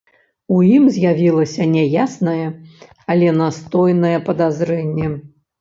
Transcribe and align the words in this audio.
У 0.53 0.55
ім 0.75 0.87
з'явілася 0.95 1.67
няяснае, 1.75 2.47
але 3.15 3.37
настойнае 3.43 4.15
падазрэнне. 4.31 5.07